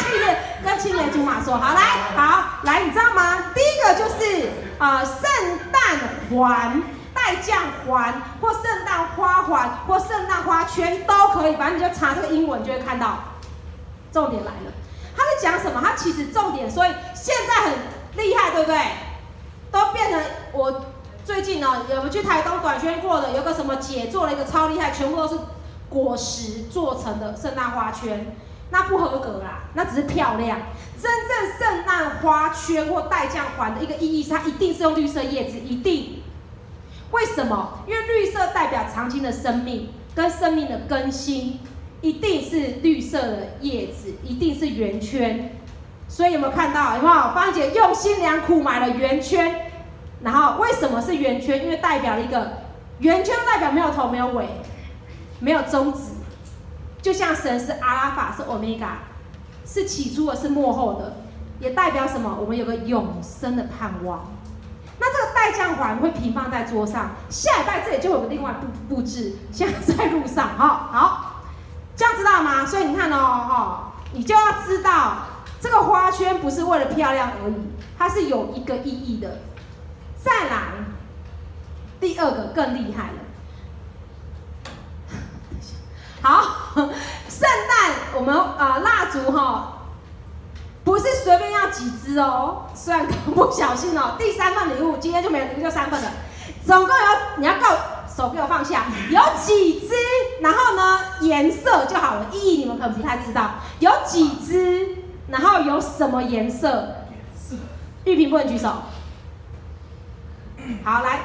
[0.00, 1.82] 气的跟青梅竹马说，好来，
[2.16, 3.52] 好来，你知道吗？
[3.54, 5.80] 第一个就是啊，圣、诞。
[6.30, 6.82] 环
[7.14, 13.18] 待降环或圣诞花环或圣诞花圈都可以，反正你就查这个英文就会看到。
[14.12, 14.72] 重点来了，
[15.16, 15.80] 他在讲什么？
[15.82, 17.72] 他其实重点，所以现在很
[18.16, 18.80] 厉害，对不对？
[19.72, 20.22] 都变成
[20.52, 20.84] 我
[21.24, 23.32] 最近呢，有没去台东短宣过的？
[23.32, 25.36] 有个什么姐做了一个超厉害，全部都是
[25.88, 28.36] 果实做成的圣诞花圈，
[28.70, 30.58] 那不合格啦，那只是漂亮。
[31.02, 36.22] 真正圣诞花圈或待降环的一个意义是，它一定是用绿色叶子，一定。
[37.14, 37.78] 为什么？
[37.86, 41.60] 因为绿色代表长青的生命跟生命的更新，
[42.00, 45.56] 一定是绿色的叶子，一定是圆圈。
[46.08, 46.96] 所以有没有看到？
[46.96, 47.14] 有没有？
[47.32, 49.70] 芳姐用心良苦买了圆圈，
[50.22, 51.62] 然后为什么是圆圈？
[51.62, 52.64] 因为代表了一个
[52.98, 54.48] 圆圈，代表没有头没有尾，
[55.38, 56.00] 没有终止，
[57.00, 58.98] 就像神是阿拉法，是欧米伽。
[59.64, 61.16] 是起初的，是末后的，
[61.58, 62.36] 也代表什么？
[62.40, 64.33] 我们有个永生的盼望。
[65.44, 71.42] 那这个待降环会平放在桌上，下礼拜这里就有个另外布布置，现在在路上，好好，
[71.94, 72.64] 这样知道吗？
[72.64, 75.18] 所以你看哦，哈，你就要知道
[75.60, 77.54] 这个花圈不是为了漂亮而已，
[77.98, 79.42] 它是有一个意义的。
[80.16, 80.62] 再来，
[82.00, 83.18] 第二个更厉害了。
[86.22, 86.44] 好。
[87.28, 89.73] 圣诞，我们啊蜡烛哈，
[90.94, 93.04] 不是随便要几支哦，虽然
[93.34, 94.14] 不小心哦。
[94.16, 96.08] 第三份礼物，今天就没有礼物，就三份了。
[96.64, 97.04] 总共有，
[97.38, 97.66] 你要够
[98.16, 99.88] 手给我放下，有几支？
[100.40, 103.54] 然后呢，颜色就好了，意义你们可能不太知道。
[103.80, 104.98] 有几支？
[105.26, 106.68] 然后有什么颜色？
[106.68, 106.78] 颜
[107.36, 107.56] 色。
[108.04, 108.68] 玉萍不能举手。
[110.84, 111.22] 好，来，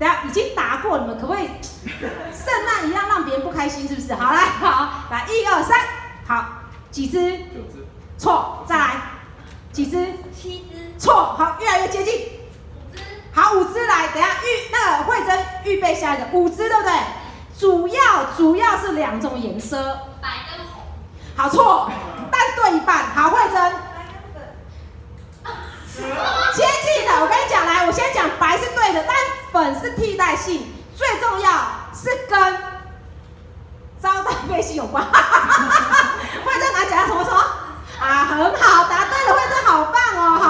[0.00, 3.86] 等下已经答过，你们可不可以圣诞一样让别人不开心？
[3.86, 4.14] 是不是？
[4.14, 5.78] 好，来，好，来，一二三，
[6.26, 6.44] 好，
[6.90, 7.30] 几只？
[7.38, 7.86] 九只。
[8.18, 8.94] 错，再来，
[9.72, 10.06] 几只？
[10.36, 10.98] 七只。
[10.98, 12.14] 错，好，越来越接近。
[12.14, 13.00] 五只。
[13.34, 16.92] 好，五只来，等下预那个慧珍预备下一个五只，对不对？
[17.58, 19.76] 主要主要是两种颜色，
[20.20, 20.82] 白跟红。
[21.36, 21.90] 好，错，
[22.30, 23.06] 但对一半。
[23.14, 23.72] 好，慧珍。
[25.94, 29.14] 接近的，我跟你讲，来，我先讲白是对的，但
[29.52, 31.50] 粉是替代性，最重要
[31.94, 32.56] 是跟
[34.02, 35.04] 招待背心有关。
[35.04, 35.10] 慧
[36.58, 37.38] 珍来讲下什么什么？
[38.00, 40.44] 啊，很好，答对了，慧珍好棒哦，好。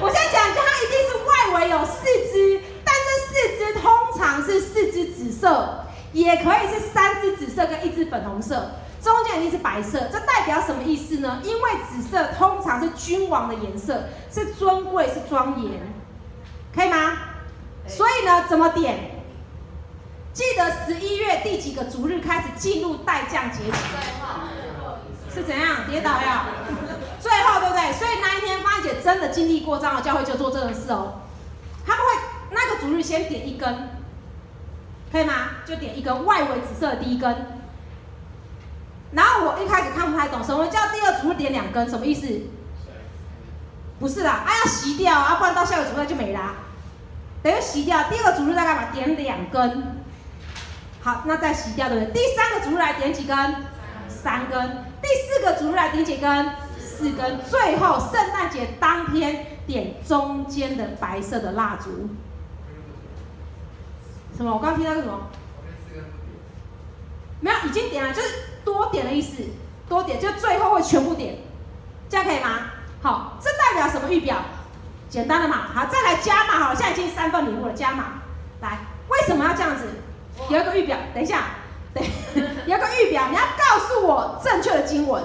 [0.00, 8.80] 我先讲，就它一定是外围有四只，但这四只通常是四只紫色，也可以是三只紫色跟一只粉红色。
[9.00, 11.38] 中间一定是白色，这代表什么意思呢？
[11.44, 12.80] 因为紫色通常
[13.38, 15.80] 是君王的颜色，是尊贵，是庄严，
[16.74, 17.12] 可以吗？
[17.86, 19.22] 所以呢，怎么点？
[20.32, 25.34] 记得十一月第几个主日开始进入待降节期？
[25.34, 25.86] 是怎样？
[25.88, 26.46] 跌倒呀？
[27.20, 27.92] 最后对不对？
[27.92, 31.20] 所以那一天芳姐真的经历过长老教会就做这个事哦。
[31.84, 32.12] 他们会
[32.50, 33.90] 那个主日先点一根，
[35.10, 35.34] 可以吗？
[35.66, 37.58] 就点一根外围紫色的第一根。
[39.12, 41.88] 然后我一开始看不太懂，什么叫第二主日点两根？
[41.88, 42.28] 什么意思？
[43.98, 46.54] 不是啦，啊要洗掉啊，不然到下个主日就没啦。
[47.42, 48.92] 等于洗掉，第二个主日再干嘛？
[48.92, 50.04] 点两根。
[51.00, 52.12] 好，那再洗掉对不对？
[52.12, 53.36] 第三个主日来点几根？
[54.08, 54.84] 三根。
[55.02, 56.50] 第四个主日来点几根？
[56.78, 57.40] 四根。
[57.42, 62.08] 最后圣诞节当天点中间的白色的蜡烛。
[64.36, 64.52] 什么？
[64.52, 65.28] 我刚刚听到个什么？
[67.40, 68.28] 没有，已经点了，就是。
[68.64, 69.42] 多点的意思，
[69.88, 71.38] 多点就最后会全部点，
[72.10, 72.66] 这样可以吗？
[73.00, 74.36] 好，这代表什么预表？
[75.08, 75.68] 简单的嘛。
[75.72, 78.04] 好，再来加码，好，现在已经三份礼物了，加码。
[78.60, 79.84] 来，为什么要这样子？
[80.48, 81.44] 有一个预表，等一下，
[81.94, 82.10] 对，
[82.66, 85.22] 有一个预表，你要告诉我正确的经文。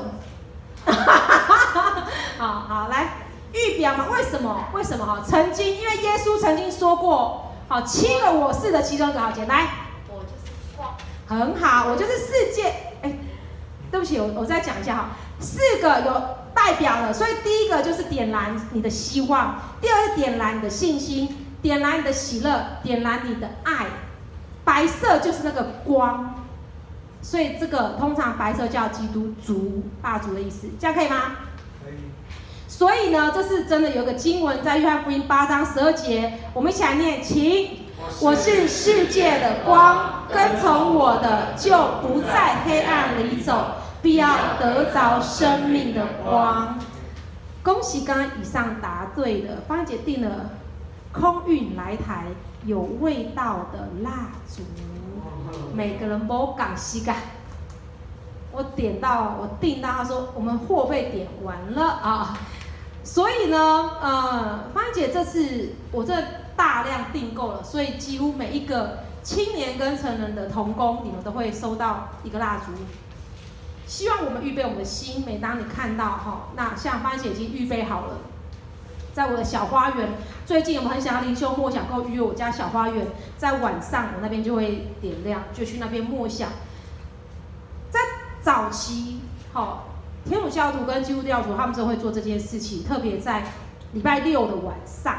[2.37, 3.15] 好好，来
[3.53, 4.05] 预表嘛？
[4.11, 4.65] 为什么？
[4.73, 5.05] 为什么？
[5.05, 9.65] 哈，曾经因为耶稣曾经说过，好，七个我是的其中一个，好，简单。
[10.07, 10.93] 我就是光。
[11.27, 12.67] 很好，我就是世界。
[13.01, 13.17] 哎。
[13.91, 15.09] 对不起，我我再讲一下哈，
[15.39, 16.11] 四个有
[16.65, 21.27] 代表了，所以第一个就是点燃你的希望，第二个点燃你的信心，
[21.61, 23.87] 点燃你的喜乐，点燃你的爱，
[24.63, 26.35] 白色就是那个光，
[27.21, 31.35] 所以这个通常白色叫基督烛蜡烛的意思，这样可以吗？
[31.83, 31.95] 可以。
[32.65, 37.79] 所以呢，这是真的有个经文在约翰福音八章十二节，我们一起来念，请，
[38.21, 43.82] 我是世界的光，跟从我的就不在黑暗里走。
[44.03, 46.77] 必要得着生命的光。
[47.63, 50.51] 恭喜刚刚以上答对的，芳姐订了
[51.13, 52.25] 空运来台
[52.65, 54.61] 有味道的蜡烛，
[55.73, 57.15] 每个人不敢吸干。
[58.51, 62.37] 我点到，我订到，他说我们货被点完了啊，
[63.03, 63.57] 所以呢，
[64.01, 66.13] 呃，芳姐这次我这
[66.55, 72.73] 大量订购了，所以几乎每一个青年跟成人的同工，你们都会收到一个蜡烛。
[73.93, 78.17] 希望我们预备我们的心，每当你看到哈，那像芳姐已经预备好了，
[79.13, 80.09] 在我的小花园，
[80.47, 83.05] 最近我们很想要灵修默想，跟预约我家小花园，
[83.37, 86.49] 在晚上我那边就会点亮，就去那边默想。
[87.91, 87.99] 在
[88.41, 89.19] 早期，
[89.53, 89.83] 哈，
[90.25, 93.43] 天主教徒跟基督教徒他们就会做这件事情，特别在
[93.91, 95.15] 礼拜六的晚上，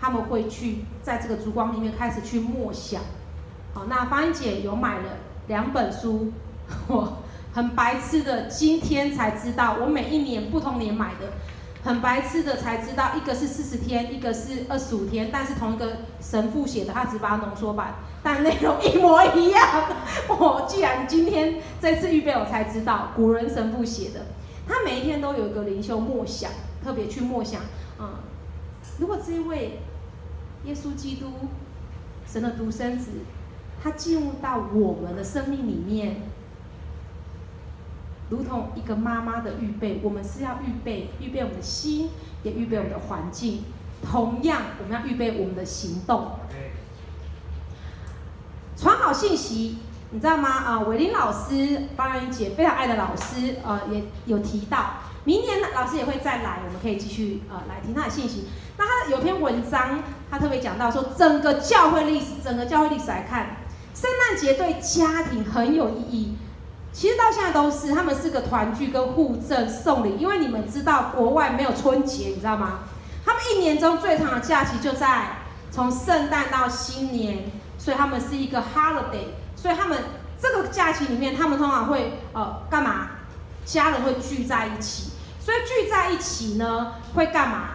[0.00, 3.02] 他们会去在这个烛光里面开始去默想。
[3.72, 5.10] 好，那芳姐有买了
[5.46, 6.32] 两本书，
[6.88, 7.18] 我。
[7.52, 11.32] 很白痴的，今天才知道，我每一年不同年买的，
[11.82, 19.66] 很白痴的才知道，一个是四十天，一个是二十五天，但是同一个神父写的，他只把它浓缩版，但内容一模一样。
[20.28, 24.26] 我既然今天这次预备，我才知道古人神父写的，
[24.68, 26.52] 他每一天都有一个灵修默想，
[26.84, 27.62] 特别去默想，
[27.98, 28.10] 嗯，
[29.00, 29.80] 如果这一位
[30.66, 31.26] 耶稣基督，
[32.24, 33.10] 神的独生子，
[33.82, 36.29] 他进入到我们的生命里面。
[38.30, 42.08] 如同一个妈妈的预备，我们是要预备预备我们的心，
[42.42, 43.64] 也预备我们的环境。
[44.02, 46.38] 同样，我们要预备我们的行动。
[48.76, 49.78] 传好信息，
[50.10, 50.48] 你知道吗？
[50.48, 58.46] 啊，伟林老师，方仁姐非常爱的老师，呃，也有提到，明年老师也会再来，我们可以继续呃来听他的信息。
[58.78, 63.56] 那他有篇文章，他特别讲到说，整个教会历史，整个教会历史来看，
[63.94, 66.36] 圣诞节对家庭很有意义。
[66.92, 72.80] 其实到现在都是，他们是个团聚跟互赠送礼，因为你们知道国外没有春节，你知道吗？
[73.24, 75.36] 他他们一年中最长的假期就在
[75.70, 77.44] 从圣诞到新年，
[77.78, 79.28] 所以他们是一个 holiday。
[79.54, 79.96] 所以他们
[80.36, 83.10] 这个假期里面，他们通常会呃干嘛？
[83.64, 85.12] 家人会聚在一起。
[85.38, 87.68] 所以聚在一起呢，会干嘛？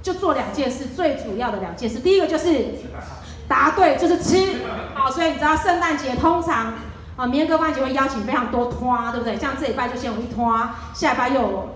[0.00, 1.98] 就做两件事，最主要的两件事。
[1.98, 2.66] 第一个就是
[3.48, 4.58] 答对，就是吃。
[4.94, 6.74] 好，所以你知道圣诞节通常
[7.22, 9.38] 啊，明哥万节会邀请非常多摊，对不对？
[9.38, 11.68] 像这礼拜就先有一摊，下礼拜又有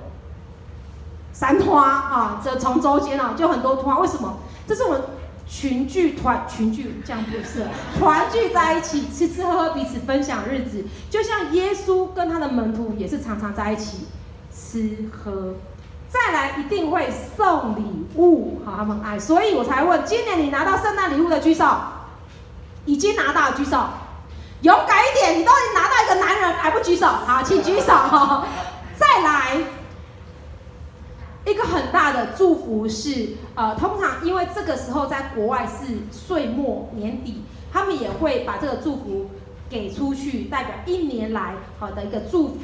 [1.32, 4.00] 三摊啊，这从周间啊就很多摊。
[4.00, 4.38] 为什么？
[4.66, 5.02] 这是我们
[5.46, 7.64] 群聚团群聚这样不是
[7.96, 10.84] 团聚在一起吃吃喝喝，彼此分享日子。
[11.08, 14.08] 就像耶稣跟他的门徒也是常常在一起
[14.52, 15.54] 吃喝。
[16.08, 21.64] 再来一定会送礼物，好，他们爱，所以我才问，今年你拿到圣诞礼物的举手，
[22.84, 23.84] 已经拿到的举手，
[24.62, 27.92] 勇敢一点，你都已经拿到一个男人还不举手，好，请举手。
[28.96, 29.58] 再来
[31.44, 37.42] 一个很大的祝福是，呃，通常因为这个时候在国外是岁末年底，
[37.72, 39.30] 他们也会把这个祝福
[39.68, 42.60] 给出去，代表一年来好的一个祝福。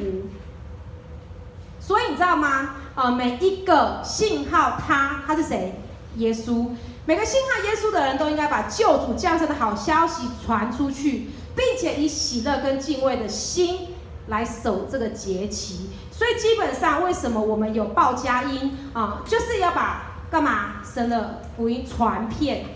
[1.78, 2.76] 所以你知道吗？
[2.94, 5.74] 呃，每一个信号他他是谁？
[6.16, 6.68] 耶稣。
[7.04, 13.88] 每个信号耶稣的人都应该把救主降生的好消息传出去，并且以喜乐跟敬畏的心
[14.28, 15.90] 来守这个节期。
[16.10, 20.82] 所以基本上，为什么我们有报佳音啊、就是要把干嘛？
[20.84, 22.66] 神的福音传遍。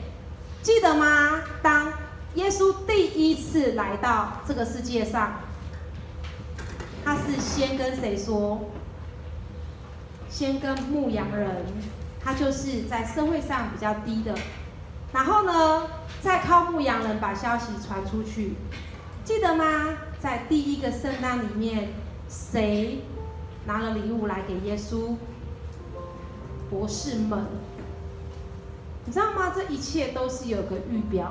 [0.63, 1.43] 记得吗？
[1.63, 1.93] 当
[2.35, 5.41] 耶稣第一次来到这个世界上，
[7.05, 8.61] 他是先跟谁说？
[10.29, 11.65] 先跟牧羊人，
[12.23, 14.35] 他就是在社会上比较低的，
[15.13, 15.87] 然后呢，
[16.27, 18.55] 再靠牧羊人把消息传出去，
[19.23, 19.97] 记得吗？
[20.19, 21.91] 在第一个圣诞里面，
[22.29, 23.05] 谁
[23.65, 25.15] 拿了礼物来给耶稣？
[26.69, 27.45] 博士们，
[29.05, 29.53] 你知道吗？
[29.55, 31.31] 这一切都是有个预表，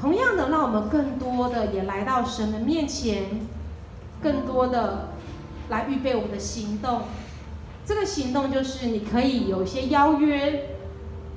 [0.00, 3.46] 同样的，让我们更多的也来到神的面前，
[4.22, 5.10] 更多的
[5.68, 7.02] 来预备我们的行动。
[7.84, 10.78] 这个行动就是你可以有一些邀约，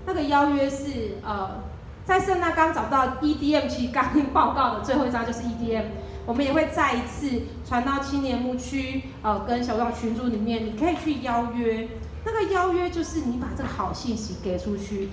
[0.06, 1.63] 那个邀约是呃，
[2.06, 5.86] 在圣诞刚找到 EDM 其实刚报告的最后一张就是 EDM，
[6.26, 11.88] 我们也会再一次传到青年牧区呃跟小众群组里面，你可以去邀约。
[12.26, 15.10] 那个邀约就是你把这个好信息给出去。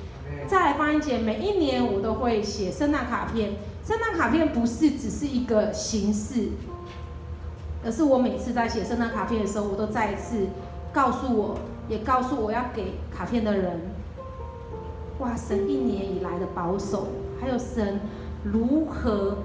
[0.46, 3.52] 再来，芳英姐每一年我都会写圣诞卡片，
[3.84, 6.50] 圣诞卡片不是只是一个形式，
[7.84, 10.48] 而是我每次在写圣诞卡片的时候，我都再一次。
[10.92, 11.56] 告诉我，
[11.88, 13.89] 也告诉我要给卡片的人，
[15.20, 17.08] 哇，神一年以来的保守，
[17.40, 18.00] 还有神
[18.42, 19.36] 如何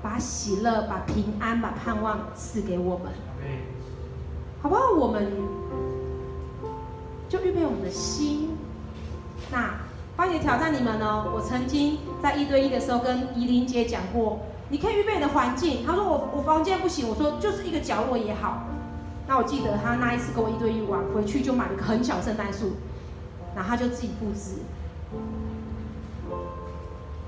[0.00, 3.12] 把喜乐、把平安、把盼望赐给我们，
[4.62, 4.92] 好不好？
[4.96, 5.26] 我们
[7.28, 8.50] 就预备我们的心。
[9.50, 9.74] 那
[10.16, 11.24] 花姐挑战你们呢？
[11.34, 15.84] 我曾经在一对一的时候跟怡玲姐讲过，你可以预备你的环境。
[15.84, 18.62] 她说我我房间不行，我说就是一个角落也好。
[19.26, 22.74] 那我记得她那一次跟我一对一玩，回去就买了个很小圣诞树，
[23.56, 24.60] 然后他就自己布置。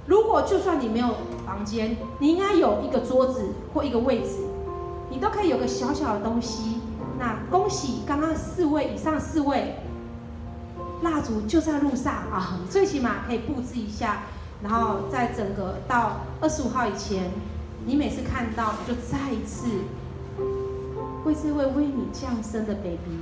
[0.07, 4.37] 如果就算你没有房间，你应该有一个桌子或一个位置，
[5.11, 6.81] 你都可以有个小小的东西。
[7.19, 9.75] 那恭喜刚刚四位以上四位，
[11.03, 12.61] 蜡烛就在路上啊！
[12.71, 14.23] 最起码可以布置一下，
[14.63, 17.31] 然后在整个到二十五号以前，
[17.85, 19.67] 你每次看到就再一次。
[21.25, 23.19] 为这位为你降生的 baby，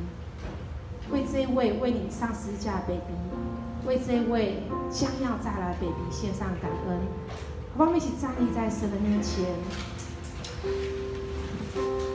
[1.13, 3.15] 为这位为你上十字架的 baby，
[3.87, 6.99] 为这位将要再来 baby 献上感恩。
[7.77, 9.45] 好，我们一起站立在神的面前。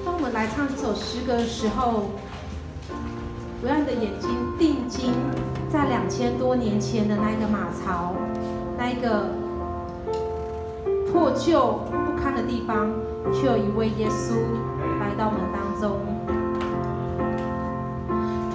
[0.04, 2.10] 当我们来唱这首诗歌的时候，
[3.62, 5.14] 不要你的眼睛定睛
[5.72, 8.14] 在两千多年前的那个马槽，
[8.78, 9.30] 那一个
[11.12, 12.92] 破旧不堪的地方，
[13.32, 14.34] 却有一位耶稣
[15.00, 16.11] 来到我们当中。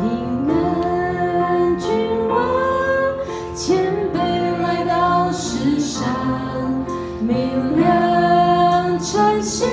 [0.06, 2.36] 平安君王，
[3.54, 4.16] 谦卑
[4.62, 6.04] 来到世上，
[7.20, 9.66] 明亮晨星，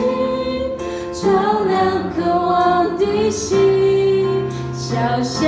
[1.11, 1.29] 照
[1.67, 5.47] 亮渴望的心，小小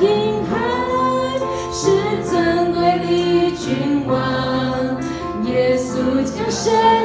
[0.00, 0.58] 婴孩，
[1.70, 1.90] 是
[2.28, 4.18] 尊贵的君王，
[5.44, 7.01] 耶稣降生。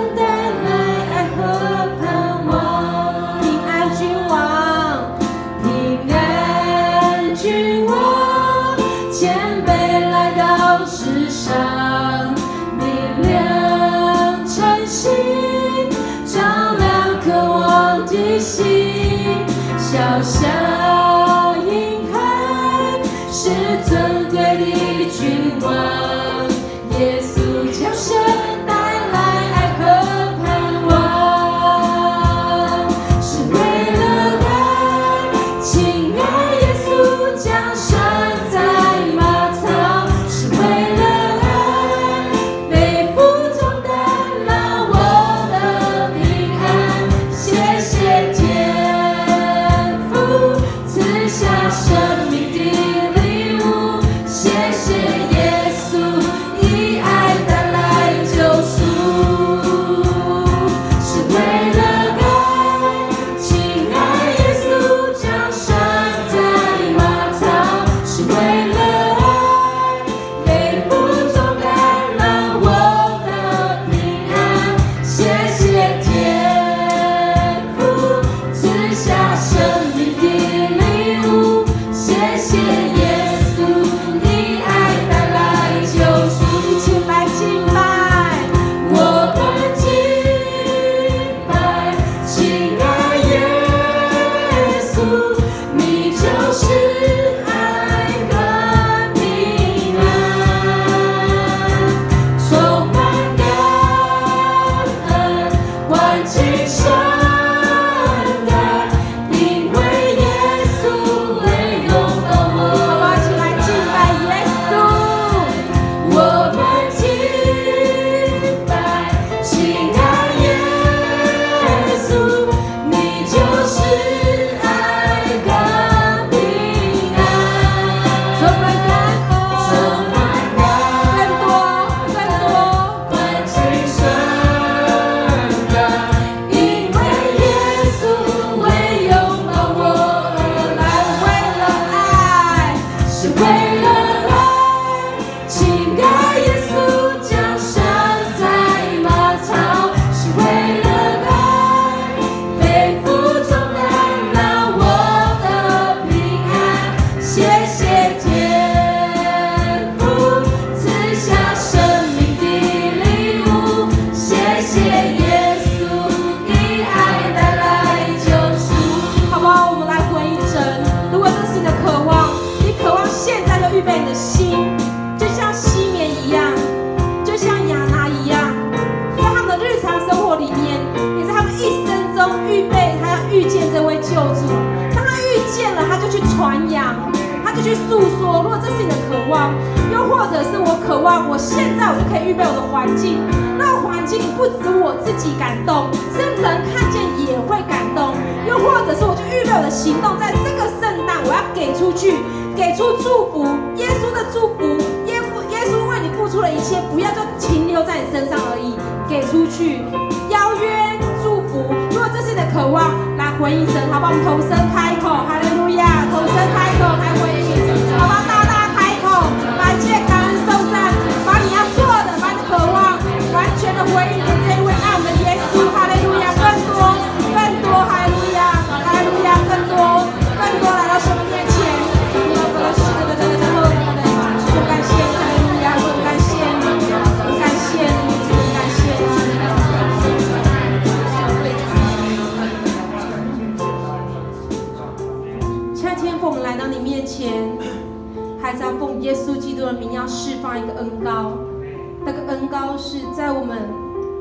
[252.77, 253.57] 是在我们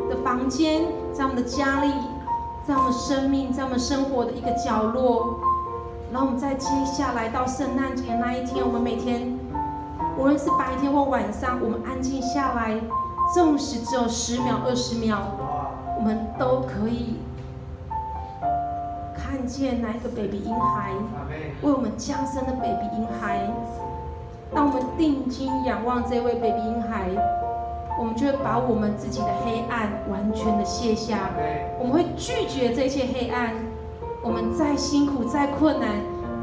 [0.09, 0.83] 的房间，
[1.13, 1.93] 在我们的家里，
[2.67, 5.39] 在我们生命，在我们生活的一个角落。
[6.13, 9.39] 然后我们在接下来到圣诞节那一天，我们每天，
[10.17, 12.81] 无论是白天或晚上，我们安静下来，
[13.35, 15.19] 纵使只有十秒、二十秒，
[15.99, 17.17] 我们都可以
[19.15, 20.93] 看见那一个 baby 婴孩
[21.63, 23.51] 为我们降生的 baby 婴孩。
[24.55, 27.11] 当我们定睛仰望这位 baby 婴孩，
[27.99, 31.31] 我们就会把我们自己的黑暗完全的卸下。
[31.79, 33.55] 我们会拒绝这些黑暗。
[34.23, 35.89] 我们再辛苦再困难，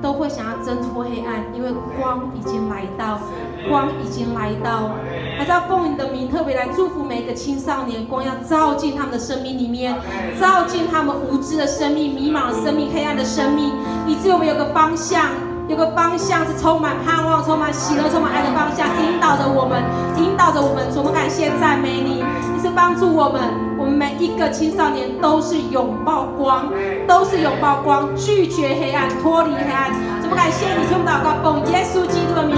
[0.01, 3.19] 都会想要挣脱黑暗，因为光已经来到，
[3.67, 4.91] 光已经来到。
[5.37, 9.93] 还是要奉你的名特别来祝福每一个青少年，光要照进他们的生命里面，
[10.39, 13.73] 照进他们无知的生命、迷茫的生命、黑暗的生命，
[14.07, 15.25] 以至于我们有个方向。
[15.69, 19.81] 有个方向是充满盼望、充满喜乐、充满爱的方向，引导着我们，
[20.17, 20.85] 引导着我们。
[20.95, 23.41] 我们感谢赞美你，你是帮助我们，
[23.79, 26.67] 我们每一个青少年都是拥抱光，
[27.07, 29.91] 都是拥抱光，拒绝黑暗，脱离黑暗。
[30.21, 32.55] 怎么感谢你，听我们祷告，奉耶稣基督的名，